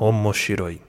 [0.00, 0.80] Omoshiroi.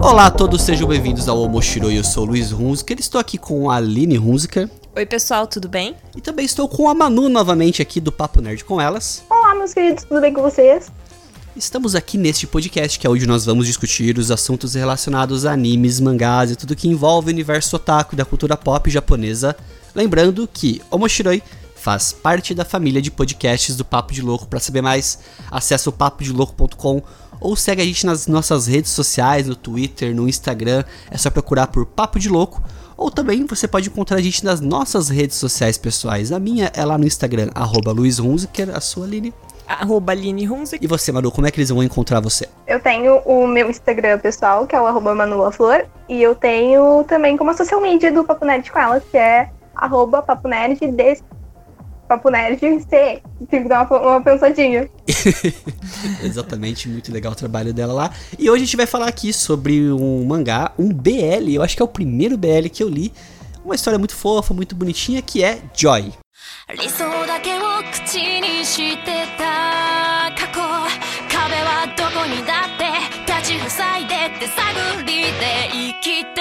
[0.00, 1.98] Olá a todos, sejam bem-vindos ao Omoshiroi.
[1.98, 4.70] Eu sou o Luiz Hunziker, estou aqui com a Aline Hunziker.
[4.94, 5.96] Oi, pessoal, tudo bem?
[6.16, 9.24] E também estou com a Manu novamente aqui do Papo Nerd com elas.
[9.28, 10.88] Olá, meus queridos, tudo bem com vocês?
[11.56, 16.00] Estamos aqui neste podcast que é onde nós vamos discutir os assuntos relacionados a animes,
[16.00, 19.54] mangás e tudo que envolve o universo otaku e da cultura pop japonesa.
[19.94, 21.40] Lembrando que Omoshiroi
[21.76, 24.48] faz parte da família de podcasts do Papo de Louco.
[24.48, 27.00] Para saber mais, acesse o papodelouco.com
[27.40, 30.82] ou segue a gente nas nossas redes sociais, no Twitter, no Instagram.
[31.08, 32.60] É só procurar por Papo de Louco.
[32.96, 36.32] Ou também você pode encontrar a gente nas nossas redes sociais pessoais.
[36.32, 37.94] A minha é lá no Instagram, arroba
[38.74, 39.32] a sua Aline.
[39.66, 40.48] Arroba Aline.
[40.80, 42.48] E você, Manu, como é que eles vão encontrar você?
[42.66, 47.36] Eu tenho o meu Instagram pessoal, que é o arroba Manuaflor, e eu tenho também
[47.36, 51.18] como social media do Papo Nerd com elas, que é arroba Papo Nerd de
[52.08, 53.22] Papo Nerd C.
[53.50, 54.88] Tive que dar uma, uma pensadinha.
[56.22, 58.10] Exatamente, muito legal o trabalho dela lá.
[58.38, 61.82] E hoje a gente vai falar aqui sobre um mangá, um BL, eu acho que
[61.82, 63.12] é o primeiro BL que eu li.
[63.64, 66.12] Uma história muito fofa, muito bonitinha, que é Joy.
[68.14, 70.60] しにしてた過去
[71.28, 72.86] 壁はどこにだって
[73.26, 76.33] 立ち塞いでって探りで生きて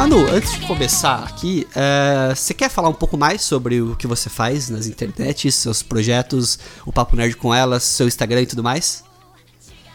[0.00, 4.06] Manu, antes de começar aqui, é, você quer falar um pouco mais sobre o que
[4.06, 8.62] você faz nas internets, seus projetos, o Papo Nerd com elas, seu Instagram e tudo
[8.62, 9.04] mais?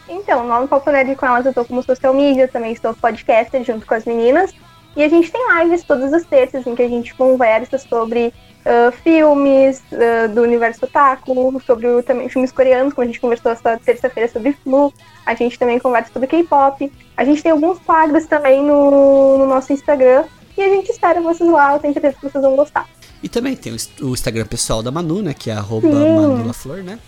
[0.08, 3.64] Então, lá no Papo Nerd com elas eu tô como social media, também estou podcaster
[3.64, 4.54] junto com as meninas.
[4.94, 8.32] E a gente tem lives todas as terças em que a gente conversa sobre
[8.66, 13.52] uh, filmes uh, do universo otaku, sobre o, também filmes coreanos, como a gente conversou
[13.52, 14.92] essa terça-feira sobre Flu.
[15.24, 16.92] A gente também conversa sobre K-pop.
[17.16, 20.24] A gente tem alguns quadros também no, no, nosso Instagram.
[20.56, 22.88] E a gente espera vocês lá, eu tenho certeza que vocês vão gostar.
[23.22, 25.34] E também tem o, Instagram pessoal da Manu, né?
[25.34, 26.98] Que é arroba Manulaflor, né?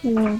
[0.00, 0.38] Sim.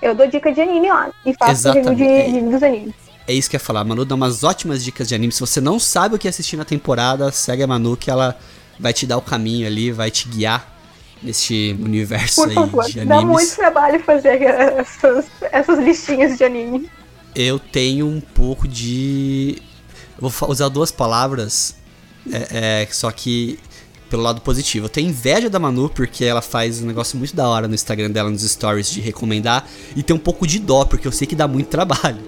[0.00, 1.88] Eu dou dica de anime lá e faço Exatamente.
[1.88, 2.94] review de, de, dos animes.
[3.26, 3.80] É isso que eu ia falar.
[3.80, 5.32] A Manu dá umas ótimas dicas de anime.
[5.32, 8.36] Se você não sabe o que assistir na temporada, segue a Manu que ela
[8.78, 10.72] vai te dar o caminho ali, vai te guiar
[11.22, 13.08] nesse universo Por aí favor, de animes.
[13.08, 16.90] dá muito trabalho fazer essas, essas listinhas de anime.
[17.34, 19.58] Eu tenho um pouco de.
[20.20, 21.74] Eu vou usar duas palavras,
[22.30, 23.58] é, é, só que
[24.08, 24.86] pelo lado positivo.
[24.86, 28.10] Eu tenho inveja da Manu porque ela faz um negócio muito da hora no Instagram
[28.10, 31.34] dela, nos stories, de recomendar, e tem um pouco de dó, porque eu sei que
[31.34, 32.20] dá muito trabalho.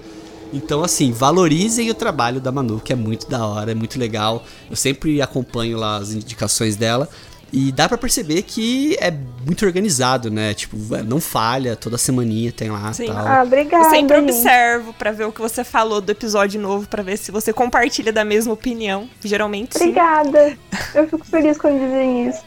[0.53, 4.43] Então, assim, valorizem o trabalho da Manu, que é muito da hora, é muito legal.
[4.69, 7.09] Eu sempre acompanho lá as indicações dela.
[7.51, 9.11] E dá para perceber que é
[9.45, 10.53] muito organizado, né?
[10.53, 10.75] Tipo,
[11.05, 13.07] não falha, toda semaninha tem lá Sim.
[13.07, 13.25] tal.
[13.27, 13.85] Ah, obrigada.
[13.85, 14.31] Eu sempre gente.
[14.31, 18.11] observo pra ver o que você falou do episódio novo, pra ver se você compartilha
[18.11, 19.09] da mesma opinião.
[19.23, 19.85] Geralmente sim.
[19.85, 20.57] Obrigada.
[20.93, 22.43] Eu fico feliz quando dizem isso.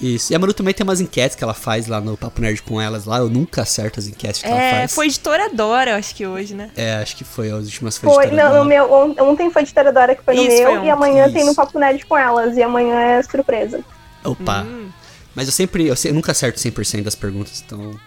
[0.00, 0.32] Isso.
[0.32, 2.80] E a Manu também tem umas enquetes que ela faz lá no Papo Nerd com
[2.80, 3.18] elas lá.
[3.18, 4.94] Eu nunca acerto as enquetes que ela É, faz.
[4.94, 6.70] foi editoradora, acho que hoje, né?
[6.76, 7.50] É, acho que foi.
[7.50, 10.42] As últimas foi, Foi, não, no meu, on- ontem foi de Toradora que foi no
[10.42, 11.54] Isso, meu, foi e amanhã tem no Isso.
[11.56, 13.80] Papo Nerd com elas, e amanhã é surpresa.
[14.24, 14.62] Opa.
[14.62, 14.90] Hum.
[15.34, 15.86] Mas eu sempre.
[15.86, 17.98] Eu, eu nunca acerto 100% das perguntas, então.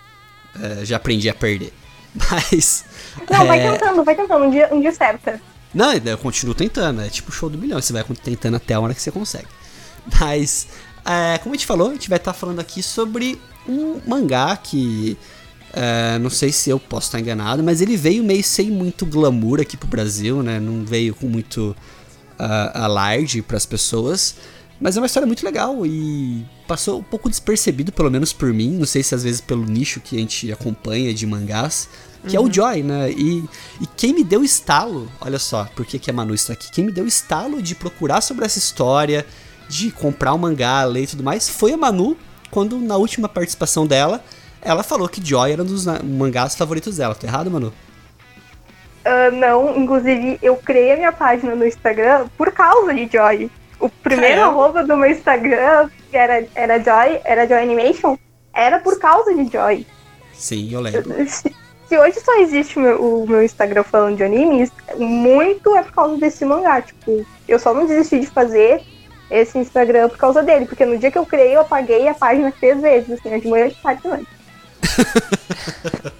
[0.61, 1.73] é, já aprendi a perder.
[2.13, 2.85] Mas.
[3.29, 5.41] Não, vai é, tentando, vai tentando, um dia, um dia certa.
[5.73, 7.01] Não, eu continuo tentando.
[7.01, 7.81] É tipo o show do milhão.
[7.81, 9.47] Você vai tentando até a hora que você consegue.
[10.19, 10.67] Mas,
[11.03, 15.17] é, como a gente falou, a gente vai estar falando aqui sobre um mangá que.
[15.73, 19.59] é, não sei se eu posso estar enganado, mas ele veio meio sem muito glamour
[19.59, 20.59] aqui pro Brasil, né?
[20.59, 21.75] Não veio com muito
[22.39, 24.35] uh, alarde pras pessoas.
[24.79, 28.71] Mas é uma história muito legal e passou um pouco despercebido, pelo menos por mim.
[28.71, 31.87] Não sei se às vezes pelo nicho que a gente acompanha de mangás,
[32.27, 33.11] que é o Joy, né?
[33.11, 33.43] E,
[33.79, 36.71] e quem me deu estalo, olha só, por que, a Manu está aqui?
[36.71, 39.25] Quem me deu estalo de procurar sobre essa história,
[39.69, 42.17] de comprar o mangá, ler e tudo mais, foi a Manu,
[42.51, 44.23] quando na última participação dela,
[44.61, 47.15] ela falou que Joy era um dos mangás favoritos dela.
[47.15, 47.71] Tô errado, Manu?
[49.05, 53.51] Ah, não, inclusive, eu criei a minha página no Instagram por causa de Joy.
[53.79, 54.51] O primeiro Caramba.
[54.51, 58.17] arroba do meu Instagram, que era, era Joy, era Joy Animation,
[58.53, 59.85] era por causa de Joy.
[60.33, 61.13] Sim, eu lembro.
[61.27, 61.53] Se,
[61.87, 65.91] se hoje só existe o meu, o meu Instagram falando de animes, muito é por
[65.93, 66.81] causa desse mangá.
[66.81, 68.81] Tipo, eu só não desisti de fazer
[69.29, 72.51] esse Instagram por causa dele, porque no dia que eu criei, eu apaguei a página
[72.51, 74.27] três vezes, assim, de manhã, de tarde de noite.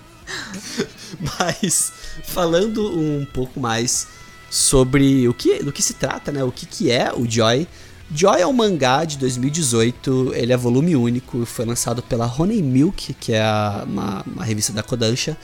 [1.39, 1.91] Mas
[2.23, 4.07] falando um pouco mais
[4.55, 6.41] sobre o que, do que se trata, né?
[6.41, 7.67] O que, que é o Joy.
[8.09, 13.13] Joy é um mangá de 2018, ele é volume único foi lançado pela Honey Milk,
[13.15, 15.35] que é a- uma, uma revista da Kodansha,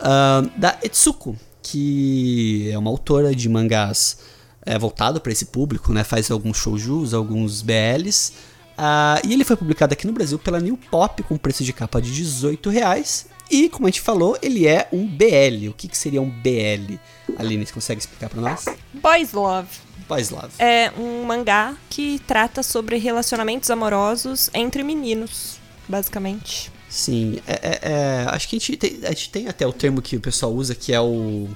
[0.00, 4.18] ah, da Etsuko, que é uma autora de mangás
[4.66, 6.02] é, voltado para esse público, né?
[6.02, 8.32] Faz alguns shoujus, alguns BLs.
[8.76, 12.02] Ah, e ele foi publicado aqui no Brasil pela New Pop com preço de capa
[12.02, 13.26] de 18 reais.
[13.50, 15.68] E, como a gente falou, ele é um BL.
[15.68, 16.98] O que, que seria um BL?
[17.38, 18.64] Aline, você consegue explicar para nós?
[18.94, 19.68] Boys Love
[20.08, 20.48] Boys Love.
[20.58, 26.72] é um mangá que trata sobre relacionamentos amorosos entre meninos, basicamente.
[26.88, 30.00] Sim, é, é- é, acho que a gente, tem, a gente tem até o termo
[30.00, 31.46] que o pessoal usa que é o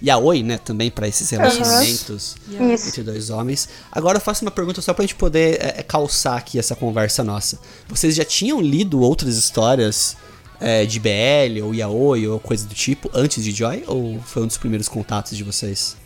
[0.00, 2.88] yaoi, né, também para esses relacionamentos Isso.
[2.88, 3.68] entre dois homens.
[3.90, 7.24] Agora eu faço uma pergunta só pra gente poder é, é, calçar aqui essa conversa
[7.24, 7.58] nossa.
[7.88, 10.16] Vocês já tinham lido outras histórias
[10.60, 14.46] é, de BL ou yaoi ou coisa do tipo antes de Joy ou foi um
[14.46, 15.96] dos primeiros contatos de vocês?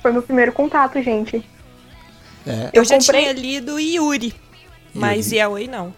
[0.00, 1.44] Foi meu primeiro contato, gente.
[2.46, 4.34] É, Eu, Eu já comprei- tinha lido Yuri,
[4.94, 5.36] mas Yuri.
[5.36, 5.94] Yaoi não.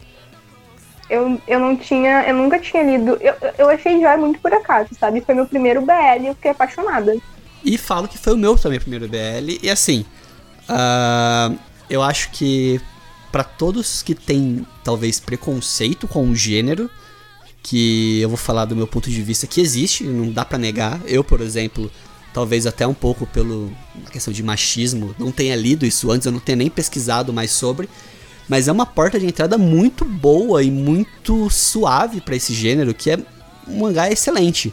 [1.08, 3.18] Eu, eu não tinha, eu nunca tinha lido.
[3.20, 5.20] Eu, eu achei Joy muito por acaso, sabe?
[5.20, 7.14] Foi meu primeiro BL e eu fiquei apaixonada.
[7.64, 9.58] E falo que foi o meu também primeiro BL.
[9.62, 10.04] E assim,
[10.68, 11.52] ah,
[11.88, 12.80] eu acho que
[13.30, 16.90] pra todos que têm talvez preconceito com o gênero,
[17.64, 21.00] que eu vou falar do meu ponto de vista que existe, não dá pra negar.
[21.06, 21.90] Eu, por exemplo,
[22.32, 23.72] talvez até um pouco pelo
[24.12, 27.88] questão de machismo, não tenha lido isso antes, eu não tenha nem pesquisado mais sobre.
[28.46, 33.10] Mas é uma porta de entrada muito boa e muito suave pra esse gênero, que
[33.10, 33.18] é
[33.66, 34.70] um mangá excelente.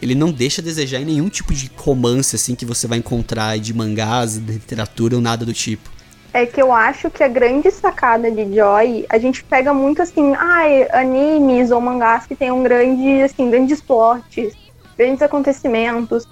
[0.00, 3.58] Ele não deixa a desejar em nenhum tipo de romance assim que você vai encontrar
[3.58, 5.90] de mangás, de literatura ou nada do tipo.
[6.32, 10.34] É que eu acho que a grande sacada de Joy, a gente pega muito assim,
[10.36, 14.54] ai, animes ou mangás que tenham grande, assim, grandes plots,
[14.96, 16.28] grandes acontecimentos,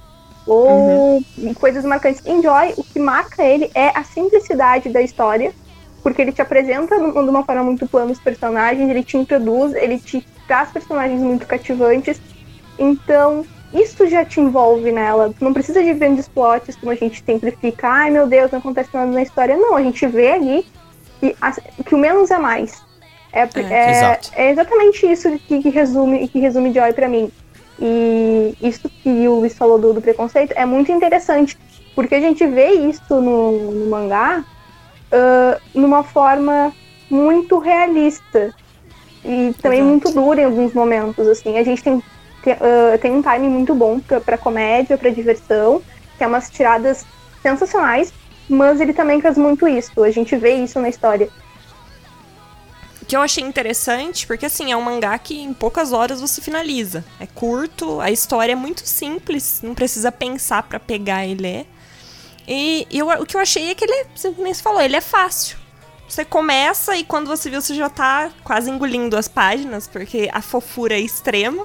[0.47, 1.23] ou
[1.59, 2.25] coisas marcantes.
[2.27, 5.53] Em Joy, o que marca ele é a simplicidade da história,
[6.03, 9.99] porque ele te apresenta de uma forma muito plana os personagens, ele te introduz, ele
[9.99, 12.21] te traz personagens muito cativantes.
[12.79, 13.45] Então,
[13.83, 15.33] isso já te envolve nela.
[15.37, 18.59] Tu não precisa de grandes plots, como a gente sempre fica, ai meu Deus, não
[18.59, 19.57] acontece nada na história.
[19.57, 20.67] Não, a gente vê ali
[21.21, 21.37] que,
[21.85, 22.83] que o menos é mais.
[23.33, 24.31] É, é- Exato.
[24.35, 27.31] é exatamente isso que, que resume que resume Joy pra mim.
[27.79, 31.59] E isso que o Luiz falou do, do preconceito é muito interessante,
[31.95, 34.43] porque a gente vê isso no, no mangá
[35.13, 36.73] ah, numa forma
[37.09, 38.53] muito realista
[39.25, 39.91] e também Exato.
[39.91, 41.27] muito dura em alguns momentos.
[41.29, 42.03] Assim, a gente tem
[42.47, 45.83] tem, ah, tem um timing muito bom pra comédia, pra diversão,
[46.17, 47.05] que é umas tiradas
[47.43, 48.13] sensacionais,
[48.49, 50.03] mas ele também faz muito isso.
[50.03, 51.29] A gente vê isso na história.
[53.09, 57.05] que eu achei interessante, porque assim, é um mangá que em poucas horas você finaliza.
[57.21, 61.67] É curto, a história é muito simples, não precisa pensar pra pegar e ler.
[62.49, 64.07] E, eu- o que eu achei é que ele, é,
[64.39, 65.57] nem se falou, ele é fácil.
[66.09, 70.43] Você começa e quando você viu, você já tá quase engolindo as páginas, porque a
[70.43, 71.65] fofura é extrema.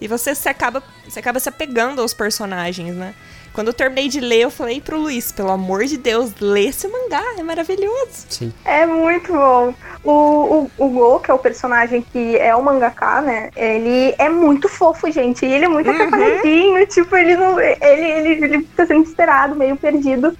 [0.00, 3.14] E você se acaba, você acaba se apegando aos personagens, né?
[3.52, 6.86] Quando eu terminei de ler, eu falei pro Luiz, pelo amor de Deus, lê esse
[6.86, 8.26] mangá, é maravilhoso.
[8.28, 8.52] Sim.
[8.64, 9.74] É muito bom.
[10.04, 13.50] O, o, o Go, que é o personagem que é o mangaká, né?
[13.56, 15.44] Ele é muito fofo, gente.
[15.44, 16.86] E ele é muito atrapalhadinho.
[16.86, 17.58] Tipo, ele não.
[17.58, 20.36] Ele, ele, ele fica sendo esperado, meio perdido.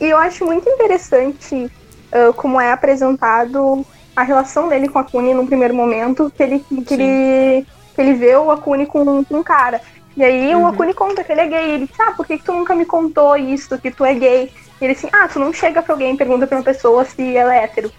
[0.00, 1.70] E eu acho muito interessante
[2.12, 3.84] ah, como é apresentado
[4.14, 7.66] a relação dele com a Kuni num primeiro momento, que ele, que ele,
[8.00, 9.80] ele vê o Akuni com, com um cara.
[10.16, 11.70] E aí o Akuni conta que ele é gay.
[11.72, 14.52] Ele diz, ah, por que, que tu nunca me contou isso, que tu é gay?
[14.80, 17.36] E ele assim, ah, tu não chega pra alguém e pergunta pra uma pessoa se
[17.36, 17.92] ela é hétero.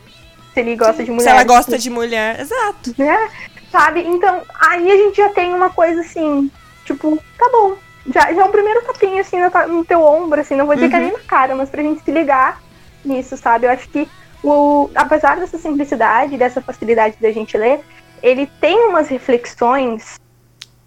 [0.54, 1.24] Se ele gosta de mulher.
[1.24, 2.94] Se ela gosta de mulher, exato.
[2.98, 3.30] Né?
[3.72, 4.02] Sabe?
[4.02, 6.50] Então, aí a gente já tem uma coisa assim,
[6.86, 7.76] tipo, tá bom.
[8.08, 9.38] Já, já é um primeiro tapinha assim
[9.68, 12.02] no, teu ombro, assim, não vou dizer que é nem na cara, mas pra gente
[12.04, 12.62] se ligar
[13.04, 13.68] nisso, sabe?
[13.68, 14.08] Eu acho que
[14.44, 17.82] o, apesar dessa simplicidade, dessa facilidade da gente ler,
[18.24, 20.20] ele tem umas reflexões,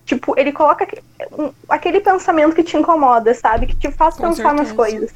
[0.06, 1.02] tipo, ele coloca aque-
[1.68, 3.66] aquele pensamento que te incomoda, sabe?
[3.66, 4.74] Que te faz Com pensar nas certeza.
[4.74, 5.10] coisas.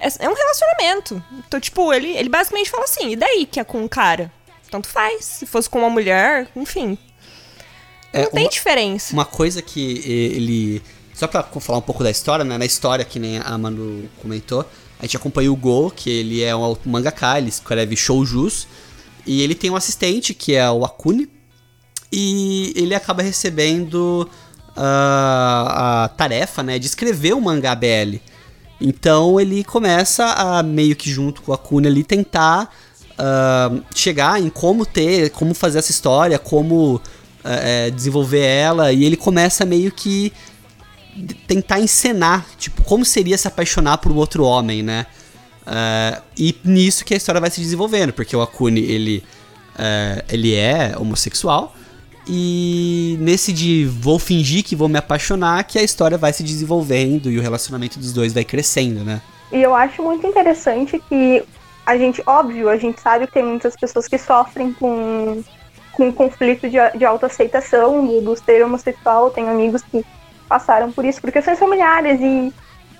[0.00, 1.22] É, é um relacionamento.
[1.46, 4.30] Então, tipo, ele, ele basicamente fala assim, e daí que é com um cara?
[4.70, 5.24] Tanto faz.
[5.24, 6.96] Se fosse com uma mulher, enfim.
[8.12, 9.12] É, não tem uma- diferença.
[9.12, 10.82] Uma coisa que ele.
[11.14, 12.56] Só pra falar um pouco da história, né?
[12.56, 14.64] Na história, que nem a Manu comentou,
[15.00, 18.68] a gente acompanha o Go, que ele é um mangaka, ele escreve shoujus.
[19.28, 21.28] E ele tem um assistente, que é o Akune.
[22.10, 24.28] E ele acaba recebendo
[24.74, 26.78] ah, a tarefa, né?
[26.78, 28.16] De escrever o mangá BL.
[28.80, 32.74] Então ele começa a, meio que junto com a Akune ali, tentar
[33.18, 36.98] ah, chegar em como ter, como fazer essa história, como
[37.44, 40.32] é, desenvolver ela, e ele começa meio que
[41.46, 45.06] tentar encenar, tipo, como seria se apaixonar por um outro homem, né?
[45.68, 49.22] Uh, e nisso que a história vai se desenvolvendo, porque o Akune, ele,
[49.74, 51.74] uh, ele é homossexual,
[52.26, 57.30] e nesse de vou fingir que vou me apaixonar, que a história vai se desenvolvendo
[57.30, 59.20] e o relacionamento dos dois vai crescendo, né?
[59.52, 61.42] E eu acho muito interessante que
[61.84, 65.42] a gente, óbvio, a gente sabe que tem muitas pessoas que sofrem com,
[65.92, 69.30] com conflito de, de autoaceitação do, do ser homossexual.
[69.30, 70.04] Tenho amigos que
[70.46, 72.52] passaram por isso por questões familiares e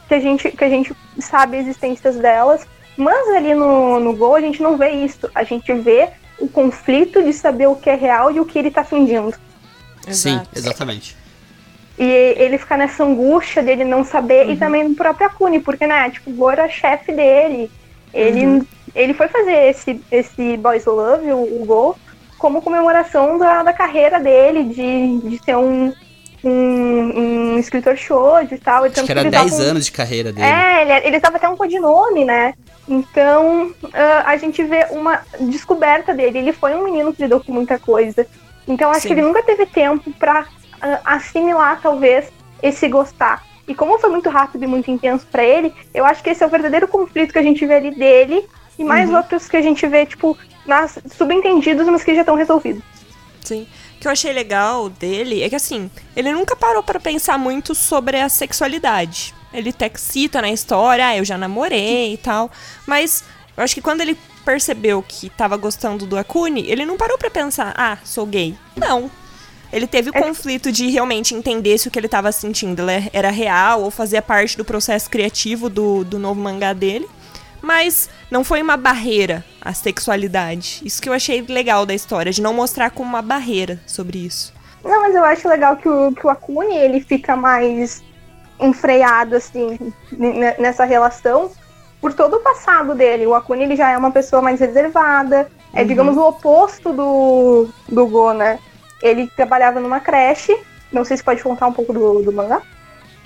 [0.08, 2.66] que a gente, que a gente sabe a existência delas.
[2.96, 5.30] Mas ali no, no Gol a gente não vê isso.
[5.34, 6.08] A gente vê
[6.40, 9.36] o conflito de saber o que é real e o que ele tá fingindo.
[10.08, 11.16] Sim, exatamente.
[11.98, 14.52] E ele fica nessa angústia dele não saber, uhum.
[14.52, 17.70] e também no próprio Akune, porque, né, tipo, o Go era chefe dele.
[18.14, 18.66] Ele, uhum.
[18.94, 21.98] ele foi fazer esse, esse Boys Love, o, o Go,
[22.38, 25.92] como comemoração da, da carreira dele, de, de ser um,
[26.48, 28.84] um, um escritor show e tal.
[28.84, 30.46] Acho que era 10 anos de carreira dele.
[30.46, 32.54] É, ele, ele tava até um codinome, né?
[32.88, 36.38] Então, uh, a gente vê uma descoberta dele.
[36.38, 38.26] Ele foi um menino que lidou com muita coisa.
[38.66, 39.08] Então, acho Sim.
[39.08, 42.26] que ele nunca teve tempo para uh, assimilar, talvez,
[42.62, 43.44] esse gostar.
[43.66, 46.46] E como foi muito rápido e muito intenso para ele, eu acho que esse é
[46.46, 48.46] o verdadeiro conflito que a gente vê ali dele
[48.78, 49.16] e mais uhum.
[49.16, 52.82] outros que a gente vê, tipo, nas, subentendidos, mas que já estão resolvidos.
[53.44, 53.66] Sim.
[53.98, 57.74] O que eu achei legal dele é que, assim, ele nunca parou para pensar muito
[57.74, 59.34] sobre a sexualidade.
[59.52, 62.48] Ele até cita na história, ah, eu já namorei e tal.
[62.86, 63.24] Mas
[63.56, 67.28] eu acho que quando ele percebeu que tava gostando do Akune, ele não parou para
[67.28, 68.56] pensar, ah, sou gay.
[68.76, 69.10] Não.
[69.72, 70.22] Ele teve o é.
[70.22, 74.56] conflito de realmente entender se o que ele tava sentindo era real ou fazia parte
[74.56, 77.08] do processo criativo do, do novo mangá dele.
[77.60, 80.80] Mas não foi uma barreira a sexualidade.
[80.84, 84.52] Isso que eu achei legal da história, de não mostrar como uma barreira sobre isso.
[84.84, 88.02] Não, mas eu acho legal que o, que o Akune, ele fica mais
[88.60, 89.78] enfreado, assim,
[90.58, 91.50] nessa relação,
[92.00, 93.26] por todo o passado dele.
[93.26, 95.86] O Akune ele já é uma pessoa mais reservada, é, uhum.
[95.86, 98.58] digamos, o oposto do, do Go, né?
[99.02, 100.56] Ele trabalhava numa creche,
[100.92, 102.62] não sei se pode contar um pouco do, do mangá.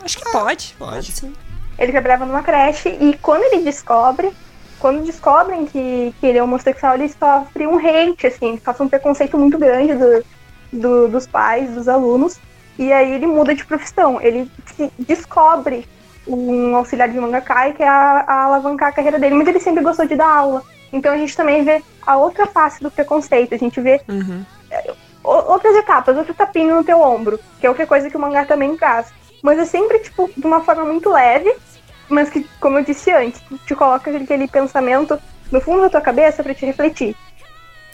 [0.05, 0.75] Acho que pode.
[0.77, 1.33] Pode, pode sim.
[1.79, 4.33] Ele trabalhava numa creche e quando ele descobre,
[4.79, 9.38] quando descobrem que, que ele é homossexual, ele sofre um hate, assim, sofre um preconceito
[9.38, 10.25] muito grande do,
[10.73, 12.38] do, dos pais, dos alunos.
[12.79, 14.21] E aí ele muda de profissão.
[14.21, 14.50] Ele
[14.99, 15.87] descobre
[16.26, 19.83] um auxiliar de mangaka que é a, a alavancar a carreira dele, mas ele sempre
[19.83, 20.62] gostou de dar aula.
[20.93, 23.55] Então a gente também vê a outra face do preconceito.
[23.55, 24.45] A gente vê uhum.
[24.71, 28.45] É, outras etapas, outro tapinho no teu ombro, que é outra coisa que o mangá
[28.45, 29.12] também traz.
[29.43, 31.53] Mas é sempre, tipo, de uma forma muito leve,
[32.09, 35.19] mas que, como eu disse antes, te coloca aquele pensamento
[35.51, 37.17] no fundo da tua cabeça para te refletir.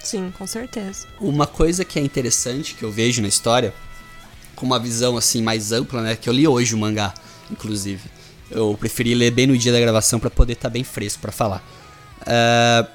[0.02, 1.07] Sim, com certeza.
[1.21, 3.73] Uma coisa que é interessante que eu vejo na história,
[4.55, 7.14] com uma visão assim mais ampla, né, que eu li hoje o mangá,
[7.50, 8.11] inclusive.
[8.50, 11.33] Eu preferi ler bem no dia da gravação para poder estar tá bem fresco para
[11.33, 11.62] falar.
[12.23, 12.88] Uh,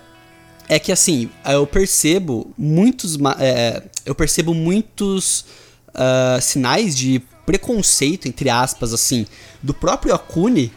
[0.68, 5.46] é que assim, eu percebo muitos, é, eu percebo muitos
[5.90, 9.26] uh, sinais de preconceito, entre aspas, assim,
[9.62, 10.72] do próprio Akune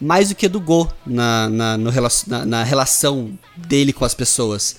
[0.00, 1.90] mais do que do Go na, na, no,
[2.26, 4.76] na, na relação dele com as pessoas.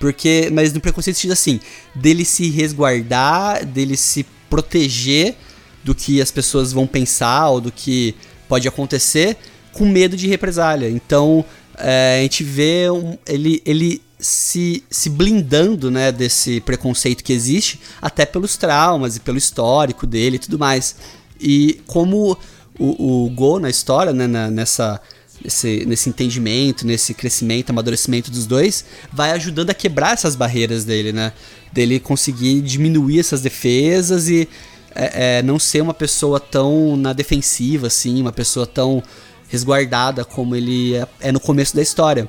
[0.00, 1.60] Porque, mas no preconceito sentido assim,
[1.94, 5.36] dele se resguardar, dele se proteger
[5.82, 8.14] do que as pessoas vão pensar ou do que
[8.48, 9.36] pode acontecer
[9.72, 10.88] com medo de represália.
[10.88, 11.44] Então,
[11.76, 17.78] é, a gente vê um, ele, ele se, se blindando né, desse preconceito que existe,
[18.00, 20.96] até pelos traumas e pelo histórico dele e tudo mais.
[21.38, 22.36] E como
[22.78, 24.98] o, o Go na história, né, na, nessa,
[25.42, 31.12] nesse, nesse entendimento, nesse crescimento, amadurecimento dos dois, vai ajudando a quebrar essas barreiras dele,
[31.12, 31.32] né?
[31.70, 34.48] Dele conseguir diminuir essas defesas e
[34.94, 39.02] é, é, não ser uma pessoa tão na defensiva, assim, uma pessoa tão
[39.48, 42.26] resguardada como ele é, é no começo da história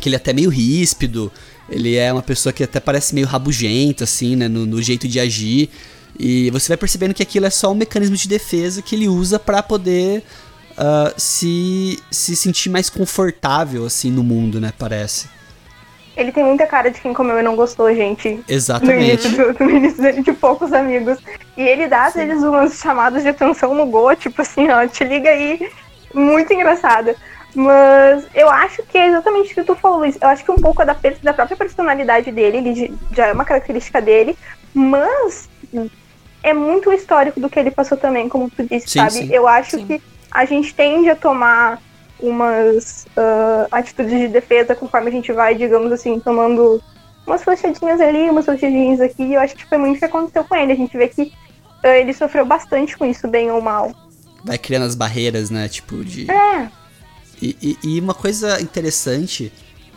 [0.00, 1.30] que ele é até meio ríspido,
[1.68, 5.20] ele é uma pessoa que até parece meio rabugento, assim, né, no, no jeito de
[5.20, 5.70] agir.
[6.18, 9.38] E você vai percebendo que aquilo é só um mecanismo de defesa que ele usa
[9.38, 10.24] para poder
[10.72, 15.28] uh, se, se sentir mais confortável, assim, no mundo, né, parece.
[16.16, 18.40] Ele tem muita cara de quem comeu e não gostou, gente.
[18.48, 19.28] Exatamente.
[19.28, 21.18] No início, do, no início dele, de poucos amigos.
[21.56, 25.04] E ele dá, às vezes, umas chamadas de atenção no Go, tipo assim, ó, te
[25.04, 25.70] liga aí.
[26.12, 27.16] Muito engraçada.
[27.54, 30.16] Mas eu acho que é exatamente o que tu falou, Luiz.
[30.20, 33.44] Eu acho que um pouco é da, da própria personalidade dele, ele já é uma
[33.44, 34.36] característica dele,
[34.72, 35.48] mas
[36.42, 39.12] é muito o histórico do que ele passou também, como tu disse, sim, sabe?
[39.12, 39.86] Sim, eu acho sim.
[39.86, 41.80] que a gente tende a tomar
[42.20, 46.80] umas uh, atitudes de defesa conforme a gente vai, digamos assim, tomando
[47.26, 49.24] umas flechadinhas ali, umas flechadinhas aqui.
[49.24, 50.72] E eu acho que foi muito o que aconteceu com ele.
[50.72, 53.92] A gente vê que uh, ele sofreu bastante com isso, bem ou mal.
[54.44, 55.68] Vai criando as barreiras, né?
[55.68, 56.30] Tipo, de.
[56.30, 56.79] É
[57.40, 59.52] E, e, e uma coisa interessante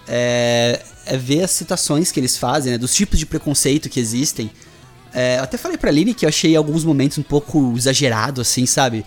[0.07, 4.51] é, é, ver as citações que eles fazem, né, dos tipos de preconceito que existem.
[5.13, 8.65] É, eu até falei pra Lini que eu achei alguns momentos um pouco exagerado, assim,
[8.65, 9.05] sabe?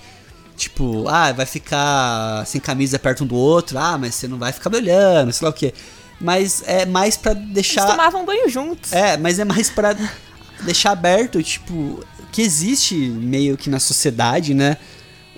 [0.57, 4.53] Tipo, ah, vai ficar sem camisa perto um do outro, ah, mas você não vai
[4.53, 5.75] ficar me olhando, sei lá o quê.
[6.19, 7.83] Mas é mais pra deixar.
[7.83, 8.93] Eles tomavam banho juntos.
[8.93, 9.95] É, mas é mais pra
[10.65, 12.03] deixar aberto, tipo,
[12.33, 14.79] que existe meio que na sociedade, né?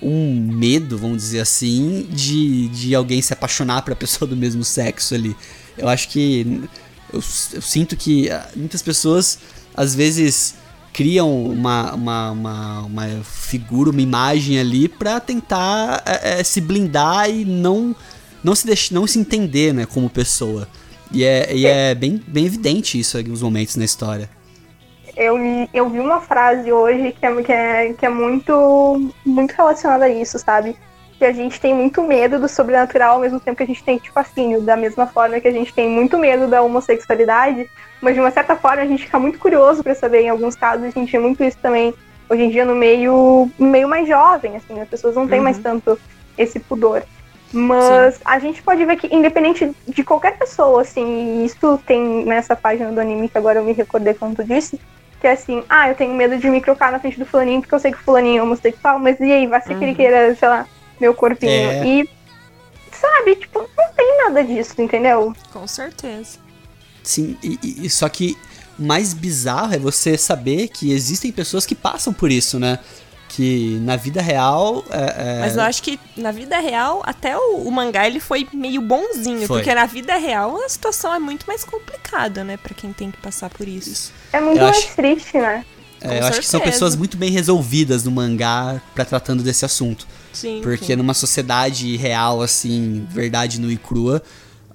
[0.00, 5.14] Um medo, vamos dizer assim, de, de alguém se apaixonar pra pessoa do mesmo sexo
[5.14, 5.36] ali.
[5.76, 6.62] Eu acho que.
[7.12, 9.38] Eu, eu sinto que ah, muitas pessoas,
[9.74, 10.54] às vezes,
[10.92, 17.30] criam uma, uma, uma, uma figura, uma imagem ali pra tentar é, é, se blindar
[17.30, 17.94] e não,
[18.42, 20.68] não, se deixar, não se entender né, como pessoa.
[21.12, 24.28] E é, e é bem, bem evidente isso em alguns momentos na história.
[25.18, 25.36] Eu,
[25.74, 30.08] eu vi uma frase hoje que é, que é, que é muito, muito relacionada a
[30.08, 30.76] isso, sabe?
[31.18, 33.98] Que a gente tem muito medo do sobrenatural ao mesmo tempo que a gente tem,
[33.98, 37.68] tipo assim, da mesma forma que a gente tem muito medo da homossexualidade,
[38.00, 40.22] mas de uma certa forma a gente fica muito curioso para saber.
[40.22, 41.92] Em alguns casos a gente vê muito isso também
[42.30, 45.44] hoje em dia no meio, no meio mais jovem, assim, as pessoas não têm uhum.
[45.44, 45.98] mais tanto
[46.36, 47.02] esse pudor.
[47.52, 48.20] Mas Sim.
[48.24, 53.00] a gente pode ver que, independente de qualquer pessoa, assim, isso tem nessa página do
[53.00, 54.78] anime que agora eu me recordei quando tu disse,
[55.20, 57.74] que é assim, ah, eu tenho medo de me trocar na frente do fulaninho porque
[57.74, 59.78] eu sei que o fulaninho é homossexual, mas e aí, vai ser uhum.
[59.78, 59.96] que ele uhum.
[59.96, 60.66] queira, sei lá,
[61.00, 61.50] meu corpinho.
[61.50, 61.86] É.
[61.86, 62.10] E,
[62.92, 65.34] sabe, tipo, não tem nada disso, entendeu?
[65.52, 66.38] Com certeza.
[67.02, 68.36] Sim, e, e só que
[68.78, 72.78] o mais bizarro é você saber que existem pessoas que passam por isso, né?
[73.28, 74.84] Que na vida real.
[74.90, 75.40] É, é...
[75.40, 79.46] Mas eu acho que na vida real, até o, o mangá ele foi meio bonzinho.
[79.46, 79.58] Foi.
[79.58, 82.56] Porque na vida real a situação é muito mais complicada, né?
[82.56, 83.90] Pra quem tem que passar por isso.
[83.90, 84.12] isso.
[84.32, 84.94] É muito eu mais acho...
[84.96, 85.64] triste, né?
[86.00, 90.06] É, eu acho que são pessoas muito bem resolvidas no mangá para tratando desse assunto.
[90.32, 90.60] Sim.
[90.62, 90.96] Porque sim.
[90.96, 94.22] numa sociedade real, assim, verdade nua e crua,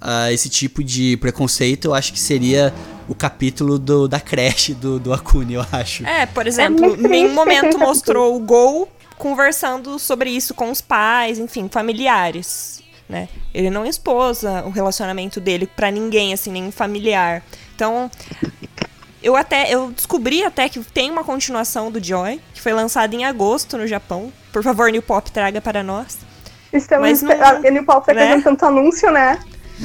[0.03, 2.73] uh, esse tipo de preconceito eu acho que seria
[3.07, 6.05] o capítulo do, da creche do, do Akuni, eu acho.
[6.05, 10.81] É, por exemplo, é em nenhum momento mostrou o Gol conversando sobre isso com os
[10.81, 12.81] pais, enfim, familiares.
[13.07, 13.27] Né?
[13.53, 17.43] Ele não expôs o relacionamento dele para ninguém, assim, nenhum familiar.
[17.75, 18.09] Então,
[19.21, 23.25] eu até eu descobri até que tem uma continuação do Joy, que foi lançada em
[23.25, 24.31] agosto no Japão.
[24.51, 26.17] Por favor, New Pop traga para nós.
[26.71, 28.27] Estamos Mas não, a New Pop tá né?
[28.27, 29.39] fazendo tanto anúncio, né?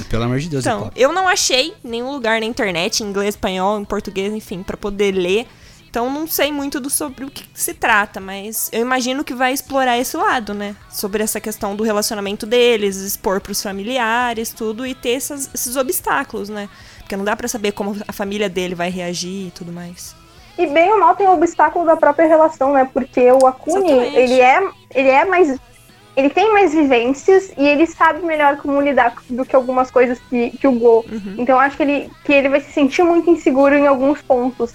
[0.08, 3.80] Pelo amor de Deus, Então, eu não achei nenhum lugar na internet, em inglês, espanhol,
[3.80, 5.46] em português, enfim, para poder ler.
[5.90, 9.52] Então não sei muito do sobre o que se trata, mas eu imagino que vai
[9.54, 10.76] explorar esse lado, né?
[10.90, 16.50] Sobre essa questão do relacionamento deles, expor pros familiares, tudo, e ter essas, esses obstáculos,
[16.50, 16.68] né?
[16.98, 20.14] Porque não dá para saber como a família dele vai reagir e tudo mais.
[20.58, 22.88] E bem ou mal tem o obstáculo da própria relação, né?
[22.92, 24.60] Porque o Akuni, ele é,
[24.94, 25.58] ele é mais
[26.18, 30.50] ele tem mais vivências e ele sabe melhor como lidar do que algumas coisas que,
[30.50, 31.04] que o Go.
[31.08, 31.36] Uhum.
[31.38, 34.74] Então acho que ele, que ele vai se sentir muito inseguro em alguns pontos,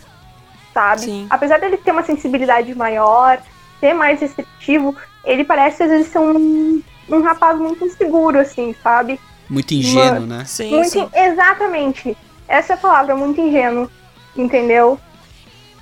[0.73, 1.01] sabe?
[1.01, 1.27] Sim.
[1.29, 3.41] Apesar dele ter uma sensibilidade maior,
[3.82, 9.19] ser mais receptivo, ele parece às vezes ser um, um rapaz muito inseguro, assim, sabe?
[9.49, 10.45] Muito ingênuo, uma, né?
[10.45, 11.10] Sim, muito, sim.
[11.13, 12.17] Exatamente.
[12.47, 13.89] Essa é a palavra, muito ingênuo.
[14.34, 14.97] Entendeu?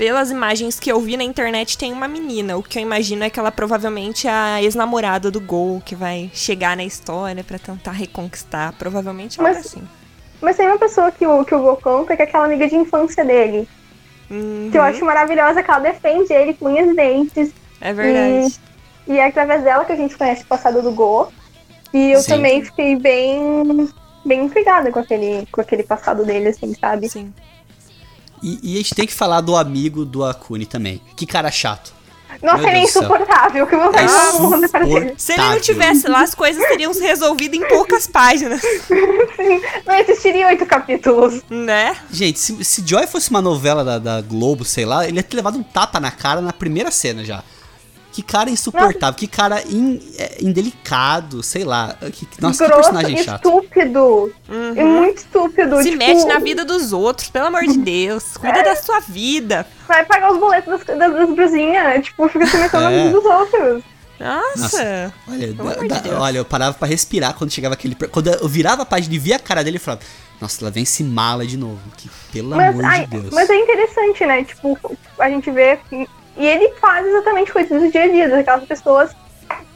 [0.02, 2.58] Pelas imagens que eu vi na internet, tem uma menina.
[2.58, 6.32] O que eu imagino é que ela provavelmente é a ex-namorada do Gol, que vai
[6.34, 8.74] chegar na história para tentar reconquistar.
[8.80, 9.88] Provavelmente algo mas, assim.
[10.42, 12.76] Mas tem uma pessoa que o, que o Gol conta, que é aquela amiga de
[12.78, 13.70] infância dele.
[14.28, 14.70] Uhum.
[14.72, 17.54] Que eu acho maravilhosa, que ela defende ele com unhas e dentes.
[17.80, 18.60] É verdade.
[19.08, 21.32] E, e, é através dela que a gente conhece o passado do Gol.
[21.94, 22.32] E eu Sim.
[22.32, 23.88] também fiquei bem,
[24.26, 27.08] bem intrigada com aquele, com aquele passado dele, assim, sabe?
[27.08, 27.32] Sim.
[28.42, 31.02] E, e, a gente tem que falar do amigo do Akuni também.
[31.16, 31.94] Que cara chato.
[32.42, 33.68] Nossa, ele é insuportável.
[33.68, 34.68] Que vontade é mundo
[35.18, 38.62] Se ele não tivesse lá, as coisas teriam se resolvido em poucas páginas.
[38.62, 41.42] Sim, não existiria oito capítulos.
[41.50, 41.96] Né?
[42.12, 45.36] Gente, se, se Joy fosse uma novela da, da Globo, sei lá, ele ia ter
[45.36, 47.44] levado um tapa na cara na primeira cena já.
[48.12, 49.14] Que cara insuportável, nossa.
[49.14, 51.96] que cara in, é, indelicado, sei lá.
[52.12, 53.48] Que, nossa, Grosso, que personagem chato.
[53.48, 54.34] estúpido.
[54.50, 54.74] Uhum.
[54.76, 55.78] É muito estúpido.
[55.78, 55.98] Se tipo...
[55.98, 58.36] mete na vida dos outros, pelo amor de Deus.
[58.38, 58.64] Cuida é.
[58.64, 59.66] da sua vida.
[59.88, 62.06] Vai pagar os boletos das, das, das brusinhas.
[62.06, 62.90] Tipo, fica se metendo é.
[62.90, 63.84] na vida dos outros.
[64.20, 64.62] Nossa.
[64.62, 65.14] Nossa.
[65.28, 67.96] Olha, da, da, olha, eu parava pra respirar quando chegava aquele.
[67.96, 70.02] Quando eu virava a página e via a cara dele e falava.
[70.40, 71.80] Nossa, ela vem se mala de novo.
[71.98, 73.34] Que, pelo mas, amor ai, de Deus.
[73.34, 74.44] Mas é interessante, né?
[74.44, 74.78] Tipo,
[75.20, 75.80] a gente vê
[76.38, 79.16] e ele faz exatamente coisas do dia a dia, daquelas pessoas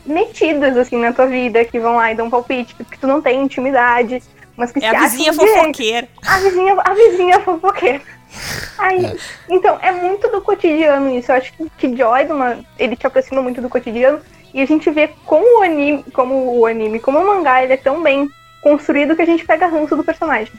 [0.06, 3.42] metidas, assim, na tua vida, que vão lá e dão palpite, porque tu não tem
[3.42, 4.22] intimidade,
[4.56, 6.08] mas que é se a vizinha fofoqueira.
[6.26, 8.02] A vizinha, a vizinha fofoqueira.
[8.78, 9.16] Aí, é.
[9.50, 11.32] Então, é muito do cotidiano isso.
[11.32, 14.20] Eu acho que, que Joy, uma, ele te aproxima muito do cotidiano.
[14.54, 17.78] E a gente vê como o anime, como o anime, como o mangá, ele é
[17.78, 18.30] tão bem
[18.62, 20.54] construído que a gente pega ranço do personagem.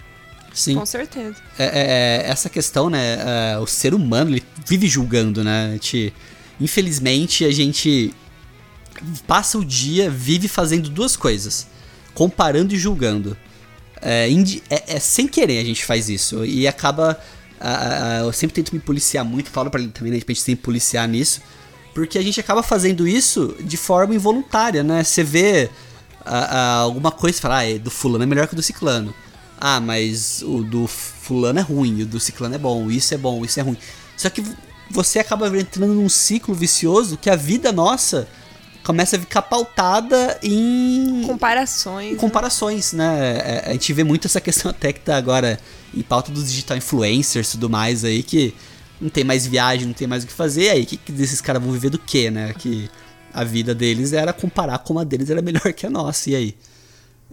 [0.57, 0.75] Sim.
[0.77, 1.37] Com certeza.
[1.59, 3.19] É, é, é, essa questão, né?
[3.53, 5.67] é, o ser humano, ele vive julgando, né?
[5.69, 6.15] A gente,
[6.59, 8.15] infelizmente, a gente
[9.27, 11.67] passa o dia, vive fazendo duas coisas:
[12.15, 13.37] comparando e julgando.
[14.01, 14.29] É,
[14.71, 16.43] é- é sem querer a gente faz isso.
[16.43, 17.21] E acaba.
[18.25, 20.17] eu sempre tento me policiar muito, falo pra ele também, né?
[20.17, 21.43] A gente tem que policiar nisso.
[21.95, 25.05] Porque a gente acaba fazendo isso de forma involuntária, né?
[25.05, 25.69] Você vê
[26.25, 29.15] alguma coisa e fala, ah, é, do fulano é melhor que do ciclano.
[29.59, 33.45] Ah, mas o do fulano é ruim, o do ciclano é bom, isso é bom,
[33.45, 33.77] isso é ruim.
[34.17, 34.43] Só que
[34.91, 38.29] você acaba entrando num ciclo vicioso que a vida nossa
[38.85, 42.13] começa a ficar pautada em Comparações.
[42.13, 42.19] né?
[42.19, 43.39] comparações, né?
[43.39, 45.59] É, A gente vê muito essa questão até que tá agora
[45.93, 48.55] em pauta dos digital influencers e tudo mais aí, que
[49.01, 51.13] não tem mais viagem, não tem mais o que fazer, e aí o que, que
[51.21, 52.55] esses caras vão viver do quê, né?
[52.57, 52.89] Que
[53.35, 56.57] a vida deles era comparar como a deles era melhor que a nossa, e aí?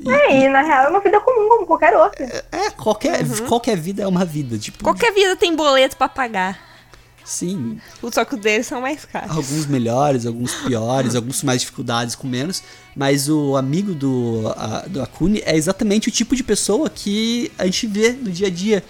[0.05, 2.25] É, e na real é uma vida comum como qualquer outra.
[2.51, 6.59] É, qualquer, qualquer vida é uma vida, tipo, Qualquer vida tem boleto pra pagar.
[7.23, 7.79] sim,
[8.11, 9.29] Só que os deles são mais caros.
[9.29, 12.63] alguns melhores, alguns piores, alguns com mais dificuldades, com menos,
[12.95, 17.65] mas o amigo do, a, do Akuni é exatamente o tipo de pessoa que a
[17.65, 18.83] gente vê no dia a dia.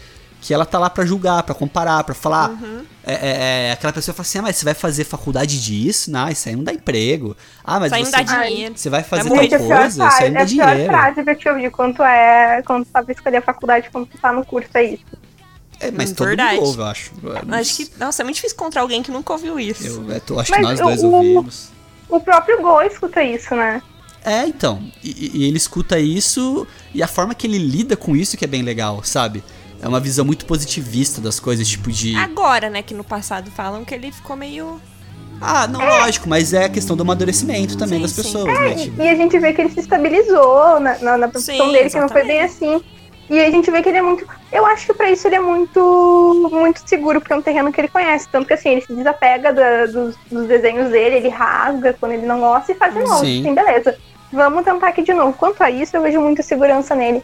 [0.45, 2.51] Que ela tá lá pra julgar, pra comparar, pra falar.
[3.05, 6.11] É, é- é, aquela pessoa fala assim: ah, mas você vai fazer faculdade disso?
[6.11, 7.35] Não, isso aí não dá emprego.
[7.63, 8.73] Ah, mas Isso você, não dá dinheiro.
[8.77, 10.91] você vai fazer morrer tal coisa, isso aí não dá a pior dinheiro.
[10.93, 14.17] frase que eu te ouvi quando é quando tu sabe escolher a faculdade quando tu
[14.17, 15.03] tá no curso é isso.
[15.79, 16.55] É, mas Hum, todo verdade.
[16.57, 17.11] mundo ouve, eu acho.
[17.51, 19.85] Acho que, nossa, é muito difícil encontrar alguém que nunca ouviu isso.
[19.87, 21.69] Eu, eu tô- acho Mas que nós dois o- ouvimos.
[22.09, 23.81] O próprio Go escuta isso, né?
[24.25, 24.81] É, então.
[25.03, 28.47] E, e ele escuta isso e a forma que ele lida com isso que é
[28.47, 29.43] bem legal, sabe?
[29.83, 32.15] É uma visão muito positivista das coisas, tipo de.
[32.15, 34.79] Agora, né, que no passado falam que ele ficou meio.
[35.41, 38.21] Ah, não, lógico, mas é a questão do amadurecimento também Sim, das sim.
[38.23, 38.75] pessoas, né?
[38.75, 41.89] Tipo, E a gente vê que ele se estabilizou na, na, na profissão Sim, dele,
[41.89, 42.81] que não foi bem assim.
[43.29, 44.25] E a gente vê que ele é muito.
[44.51, 47.81] Eu acho que pra isso ele é muito muito seguro, porque é um terreno que
[47.81, 48.27] ele conhece.
[48.31, 52.25] Tanto que assim, ele se desapega da- dos, dos desenhos dele, ele rasga quando ele
[52.25, 53.19] não gosta e faz de novo.
[53.25, 53.43] Sim.
[53.43, 53.97] Sim, beleza.
[54.31, 55.33] Vamos tentar aqui de novo.
[55.33, 57.21] Quanto a isso, eu vejo muita segurança nele.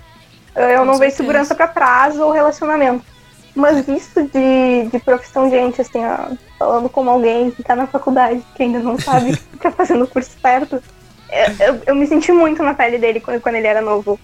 [0.60, 3.04] Eu Com não vejo segurança pra prazo ou relacionamento.
[3.56, 8.44] Mas isso de, de profissão, gente, assim, ó, falando como alguém que tá na faculdade,
[8.56, 10.82] que ainda não sabe que tá fazendo o curso certo,
[11.60, 14.20] eu, eu, me senti muito na pele dele quando, quando ele era novo.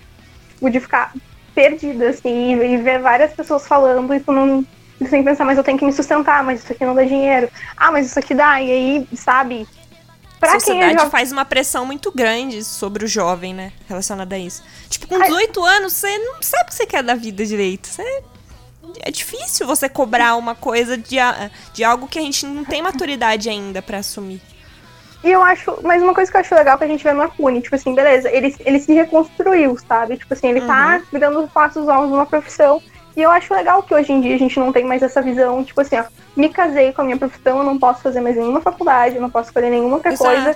[0.59, 1.13] O de ficar
[1.53, 4.63] perdida, assim, e, e ver várias pessoas falando e tu não.
[4.97, 7.03] Tu tem que pensar, mas eu tenho que me sustentar, mas isso aqui não dá
[7.03, 7.49] dinheiro.
[7.75, 9.67] Ah, mas isso aqui dá, e aí, sabe?
[10.45, 13.71] A Pra quem sociedade faz uma pressão muito grande sobre o jovem, né?
[13.87, 14.63] Relacionada a isso.
[14.89, 15.23] Tipo, com Ai.
[15.23, 17.87] 18 anos, você não sabe o que você quer da vida direito.
[17.87, 18.23] Você...
[19.01, 22.81] É difícil você cobrar uma coisa de, a- de algo que a gente não tem
[22.81, 24.41] maturidade ainda pra assumir.
[25.23, 27.59] E eu acho, mas uma coisa que eu acho legal pra gente ver no Akuni,
[27.61, 30.17] tipo assim, beleza, ele, ele se reconstruiu, sabe?
[30.17, 32.81] Tipo assim, ele tá dando os passos novos numa profissão.
[33.15, 35.63] E eu acho legal que hoje em dia a gente não tem mais essa visão,
[35.63, 36.03] tipo assim, ó,
[36.35, 39.29] me casei com a minha profissão, eu não posso fazer mais nenhuma faculdade, eu não
[39.29, 40.41] posso escolher nenhuma outra coisa.
[40.43, 40.51] Não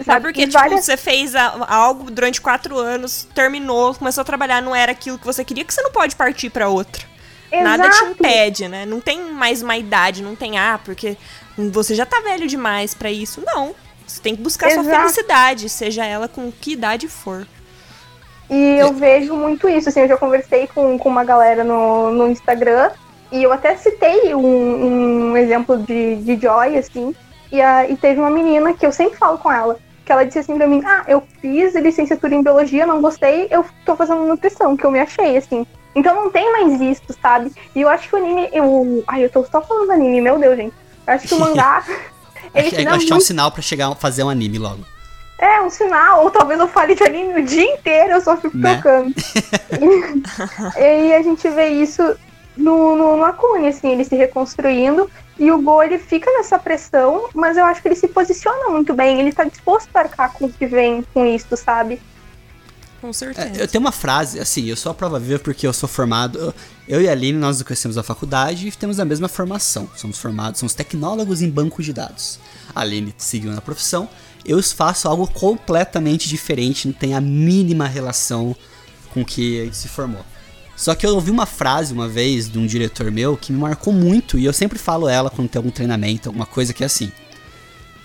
[0.00, 0.22] é Sabe?
[0.22, 4.92] porque, tipo, várias- você fez algo durante quatro anos, terminou, começou a trabalhar, não era
[4.92, 7.04] aquilo que você queria, que você não pode partir pra outra.
[7.52, 8.10] Nada te Exato.
[8.10, 8.84] impede, né?
[8.84, 11.16] Não tem mais uma idade, não tem, ah, porque
[11.56, 13.40] você já tá velho demais pra isso.
[13.46, 13.74] Não.
[14.04, 14.96] Você tem que buscar sua Exato.
[15.02, 17.46] felicidade, seja ela com que idade for.
[18.50, 22.28] E eu vejo muito isso, assim, eu já conversei com, com uma galera no, no
[22.28, 22.90] Instagram
[23.32, 27.14] e eu até citei um, um exemplo de, de Joy, assim,
[27.50, 30.40] e, a, e teve uma menina que eu sempre falo com ela, que ela disse
[30.40, 34.76] assim pra mim, ah, eu fiz licenciatura em biologia, não gostei, eu tô fazendo nutrição,
[34.76, 35.66] que eu me achei, assim.
[35.94, 37.50] Então não tem mais isso, sabe?
[37.74, 39.02] E eu acho que o anime, eu...
[39.06, 40.74] Ai, eu tô só falando anime, meu Deus, gente.
[41.06, 41.82] Eu acho que o mangá,
[42.54, 44.28] ele acho, te que- dá acho que é um muito sinal pra chegar fazer um
[44.28, 44.84] anime logo.
[45.38, 48.56] É, um sinal, ou talvez eu fale de anime o dia inteiro, eu só fico
[48.56, 48.76] Né?
[48.76, 49.14] tocando.
[50.76, 52.02] e aí a gente vê isso
[52.56, 57.28] no, no, no Akune, assim, ele se reconstruindo, e o Go, ele fica nessa pressão,
[57.34, 60.46] mas eu acho que ele se posiciona muito bem, ele tá disposto a arcar com
[60.46, 62.00] o que vem com isso, sabe?
[63.00, 63.60] Com É, certeza.
[63.60, 66.54] eu tenho uma frase, assim, eu sou a prova viva porque eu sou formado.
[66.88, 69.90] Eu e a Aline, nós nos conhecemos na faculdade e temos a mesma formação.
[69.94, 72.38] Somos formados, somos tecnólogos em banco de dados.
[72.74, 74.08] A Aline seguiu na profissão,
[74.44, 78.54] eu faço algo completamente diferente, não tem a mínima relação
[79.10, 80.24] com o que a se formou.
[80.76, 83.92] Só que eu ouvi uma frase uma vez de um diretor meu que me marcou
[83.92, 87.12] muito e eu sempre falo ela quando tem algum treinamento, alguma coisa que é assim.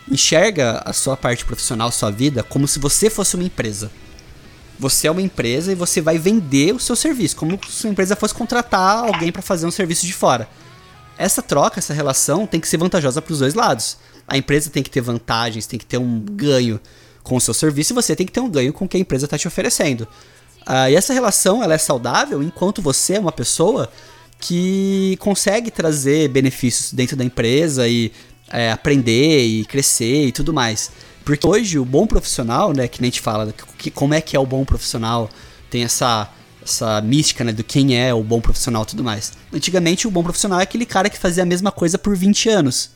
[0.10, 3.92] Enxerga a sua parte profissional, sua vida, como se você fosse uma empresa.
[4.78, 8.16] Você é uma empresa e você vai vender o seu serviço, como se sua empresa
[8.16, 10.48] fosse contratar alguém para fazer um serviço de fora.
[11.20, 13.98] Essa troca, essa relação tem que ser vantajosa para os dois lados.
[14.26, 16.80] A empresa tem que ter vantagens, tem que ter um ganho
[17.22, 19.00] com o seu serviço e você tem que ter um ganho com o que a
[19.00, 20.08] empresa está te oferecendo.
[20.62, 23.92] Uh, e essa relação ela é saudável enquanto você é uma pessoa
[24.40, 28.14] que consegue trazer benefícios dentro da empresa e
[28.50, 30.90] é, aprender e crescer e tudo mais.
[31.26, 34.40] Porque hoje o bom profissional, né, que nem gente fala, que, como é que é
[34.40, 35.30] o bom profissional,
[35.70, 36.30] tem essa
[36.64, 39.34] essa mística, né, do quem é o bom profissional e tudo mais.
[39.54, 42.92] Antigamente o bom profissional é aquele cara que fazia a mesma coisa por 20 anos.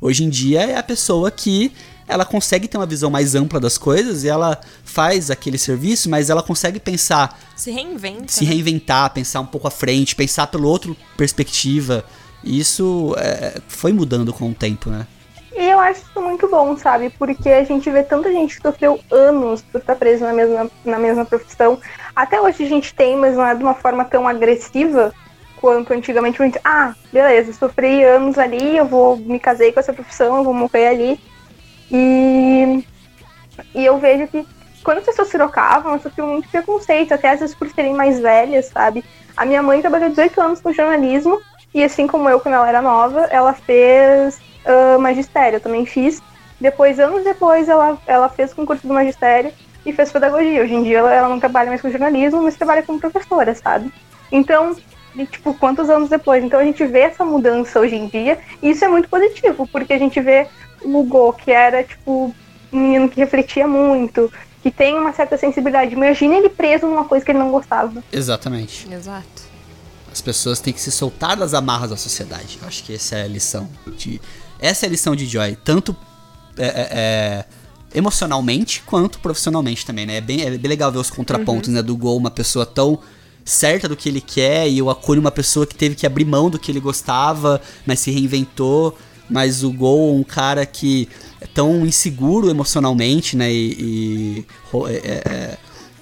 [0.00, 1.72] Hoje em dia é a pessoa que
[2.06, 6.30] ela consegue ter uma visão mais ampla das coisas e ela faz aquele serviço, mas
[6.30, 7.38] ela consegue pensar.
[7.54, 8.32] Se reinventa.
[8.32, 12.04] Se reinventar, pensar um pouco à frente, pensar pela outra perspectiva.
[12.42, 15.06] E isso é, foi mudando com o tempo, né?
[15.58, 17.10] E eu acho isso muito bom, sabe?
[17.10, 21.00] Porque a gente vê tanta gente que sofreu anos por estar preso na mesma, na
[21.00, 21.80] mesma profissão.
[22.14, 25.12] Até hoje a gente tem, mas não é de uma forma tão agressiva
[25.56, 26.38] quanto antigamente.
[26.38, 30.54] Gente, ah, beleza, sofri anos ali, eu vou me casei com essa profissão, eu vou
[30.54, 31.20] morrer ali.
[31.90, 32.84] E,
[33.74, 34.46] e eu vejo que
[34.84, 38.66] quando as pessoas trocavam, eu sofri muito preconceito, até às vezes por serem mais velhas,
[38.66, 39.04] sabe?
[39.36, 41.40] A minha mãe trabalhou 18 anos com jornalismo,
[41.74, 46.22] e assim como eu, quando ela era nova, ela fez uh, magistério, eu também fiz.
[46.60, 49.52] Depois, anos depois, ela, ela fez concurso do magistério
[49.86, 50.62] e fez pedagogia.
[50.62, 53.92] Hoje em dia ela, ela não trabalha mais com jornalismo, mas trabalha como professora, sabe?
[54.30, 54.76] Então,
[55.16, 56.44] e, tipo, quantos anos depois?
[56.44, 59.92] Então a gente vê essa mudança hoje em dia, e isso é muito positivo, porque
[59.92, 60.46] a gente vê
[60.82, 62.34] o Go, que era, tipo,
[62.72, 64.30] um menino que refletia muito,
[64.62, 65.94] que tem uma certa sensibilidade.
[65.94, 68.02] Imagina ele preso numa coisa que ele não gostava.
[68.12, 68.92] Exatamente.
[68.92, 69.48] Exato.
[70.12, 72.58] As pessoas têm que se soltar das amarras da sociedade.
[72.60, 73.68] Eu acho que essa é a lição.
[73.96, 74.20] De,
[74.60, 75.56] essa é a lição de Joy.
[75.64, 75.96] Tanto
[76.56, 77.44] é, é, é,
[77.94, 80.16] emocionalmente quanto profissionalmente também, né?
[80.16, 81.76] É bem, é bem legal ver os contrapontos, uhum.
[81.76, 81.82] né?
[81.82, 82.98] Do Gol, uma pessoa tão
[83.44, 86.50] certa do que ele quer, e o Akune, uma pessoa que teve que abrir mão
[86.50, 88.96] do que ele gostava, mas se reinventou.
[89.30, 91.08] Mas o Gol, um cara que
[91.40, 93.50] é tão inseguro emocionalmente, né?
[93.52, 93.74] E.
[93.78, 94.46] e
[94.88, 95.58] é, é, é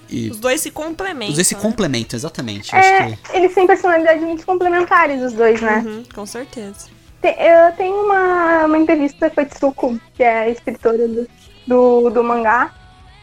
[0.08, 1.30] e os dois se complementam.
[1.30, 1.60] Os dois se né?
[1.60, 2.72] complementam, exatamente.
[2.72, 3.36] É, que...
[3.36, 5.82] Eles têm personalidades muito complementares, os dois, né?
[5.84, 6.95] Uhum, com certeza.
[7.28, 11.28] Eu tenho uma, uma entrevista com a Tsuko, que é escritora do,
[11.66, 12.72] do, do mangá,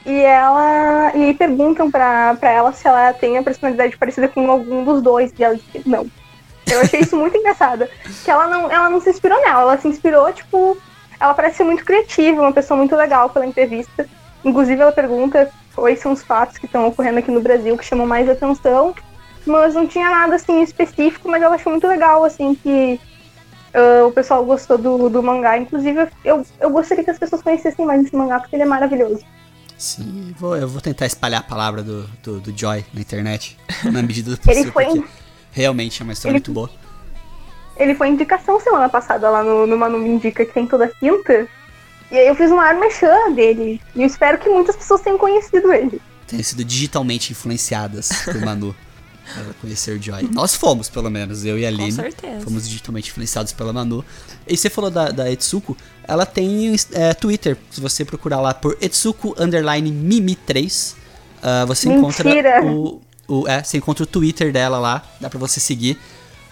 [0.05, 1.15] e ela.
[1.15, 5.33] E perguntam pra, pra ela se ela tem a personalidade parecida com algum dos dois.
[5.37, 6.05] E ela disse não.
[6.69, 7.87] Eu achei isso muito engraçado.
[8.23, 10.77] Que ela não, ela não se inspirou nela, ela se inspirou, tipo.
[11.19, 14.07] Ela parece ser muito criativa, uma pessoa muito legal pela entrevista.
[14.43, 18.05] Inclusive, ela pergunta quais são os fatos que estão ocorrendo aqui no Brasil que chamam
[18.05, 18.93] mais atenção.
[19.45, 22.99] Mas não tinha nada assim específico, mas ela achou muito legal, assim, que
[23.73, 25.57] uh, o pessoal gostou do, do mangá.
[25.57, 29.23] Inclusive, eu, eu gostaria que as pessoas conhecessem mais esse mangá, porque ele é maravilhoso.
[29.77, 33.57] Sim, vou, eu vou tentar espalhar a palavra do, do, do Joy na internet,
[33.91, 35.03] na medida do possível, ele foi
[35.53, 36.69] realmente é uma história ele, muito boa.
[37.77, 41.47] Ele foi indicação semana passada lá no, no Manu Me Indica, que tem toda quinta.
[42.11, 43.81] E aí eu fiz uma arma chã dele.
[43.95, 46.01] E eu espero que muitas pessoas tenham conhecido ele.
[46.27, 48.75] Tenham sido digitalmente influenciadas por Manu.
[49.61, 50.29] conhecer Joy.
[50.31, 51.89] Nós fomos, pelo menos, eu e a Aline.
[51.91, 52.41] Com certeza.
[52.41, 54.03] Fomos digitalmente influenciados pela Manu.
[54.47, 57.57] E você falou da, da Etsuko, ela tem é, Twitter.
[57.71, 60.95] Se você procurar lá por Etsuko underline Mimi3, uh,
[61.41, 62.29] ah, você Mentira.
[62.29, 63.47] encontra o, o.
[63.47, 65.97] É, você encontra o Twitter dela lá, dá pra você seguir.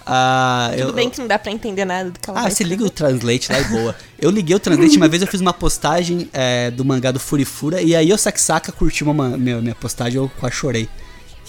[0.02, 2.64] Uh, Tudo eu, bem que não dá pra entender nada do que ela Ah, você
[2.64, 3.96] liga o Translate lá e boa.
[4.20, 7.82] Eu liguei o Translate, uma vez eu fiz uma postagem é, do mangá do Furifura,
[7.82, 10.90] e aí o Saksaka curtiu uma, minha, minha postagem eu quase chorei.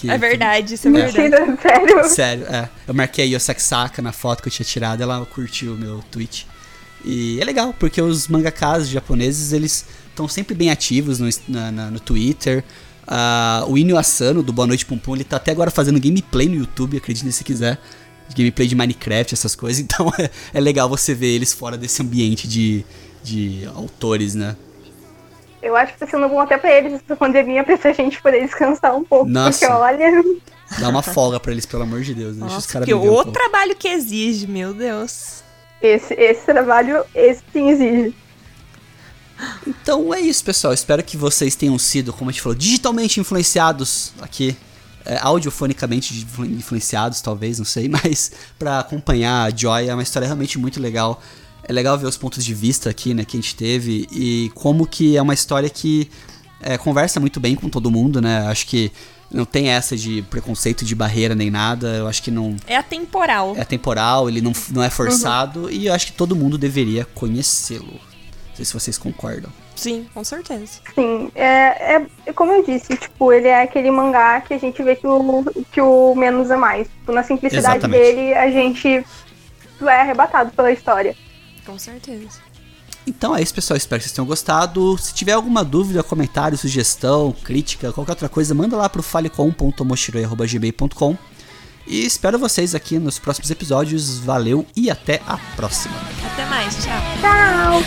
[0.03, 1.17] Que, é verdade, isso é verdade.
[1.17, 2.09] Mentira, sério?
[2.09, 2.69] Sério, é.
[2.85, 6.03] Eu marquei a Yosaki Saka na foto que eu tinha tirado, ela curtiu o meu
[6.11, 6.45] tweet.
[7.05, 11.89] E é legal, porque os mangakas japoneses, eles estão sempre bem ativos no, na, na,
[11.89, 12.65] no Twitter.
[13.07, 16.49] Uh, o Inyo Asano, do Boa Noite Pum Pum, ele tá até agora fazendo gameplay
[16.49, 17.79] no YouTube, acredite se quiser.
[18.35, 19.79] Gameplay de Minecraft, essas coisas.
[19.87, 22.83] Então é, é legal você ver eles fora desse ambiente de,
[23.23, 24.57] de autores, né?
[25.63, 28.41] Eu acho que tá sendo bom até pra eles essa pandemia pra a gente poder
[28.41, 29.29] descansar um pouco.
[29.29, 29.59] Nossa.
[29.59, 30.23] Porque olha.
[30.77, 32.35] Dá uma folga pra eles, pelo amor de Deus.
[32.35, 35.41] Deixa os caras que o um trabalho que exige, meu Deus.
[35.81, 38.13] Esse, esse trabalho, esse sim exige.
[39.65, 40.73] Então é isso, pessoal.
[40.73, 44.57] Espero que vocês tenham sido, como a gente falou, digitalmente influenciados aqui.
[45.05, 50.57] É, audiofonicamente influenciados, talvez, não sei, mas para acompanhar a Joy é uma história realmente
[50.57, 51.21] muito legal
[51.63, 54.85] é legal ver os pontos de vista aqui, né, que a gente teve e como
[54.85, 56.09] que é uma história que
[56.61, 58.47] é, conversa muito bem com todo mundo, né?
[58.47, 58.91] Acho que
[59.31, 61.87] não tem essa de preconceito de barreira nem nada.
[61.87, 62.55] Eu acho que não.
[62.67, 63.55] É atemporal.
[63.57, 65.69] É atemporal, ele não, não é forçado uhum.
[65.69, 67.99] e eu acho que todo mundo deveria conhecê-lo.
[68.49, 69.51] Não sei se vocês concordam.
[69.75, 70.79] Sim, com certeza.
[70.93, 74.95] Sim, é, é como eu disse, tipo, ele é aquele mangá que a gente vê
[74.95, 76.87] que o, que o menos é mais.
[76.87, 77.99] Tipo, na simplicidade Exatamente.
[77.99, 79.03] dele, a gente
[79.81, 81.15] é arrebatado pela história.
[81.65, 82.39] Com certeza.
[83.05, 83.75] Então é isso, pessoal.
[83.77, 84.97] Espero que vocês tenham gostado.
[84.97, 91.17] Se tiver alguma dúvida, comentário, sugestão, crítica, qualquer outra coisa, manda lá pro falecom.mochiroi.gmail.com.
[91.85, 94.19] E espero vocês aqui nos próximos episódios.
[94.19, 95.95] Valeu e até a próxima.
[96.31, 97.01] Até mais, tchau.
[97.21, 97.83] Tchau.